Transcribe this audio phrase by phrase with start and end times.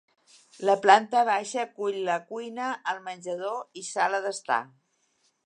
[0.69, 4.61] La planta baixa acull la cuina, el menjador i sala d'estar.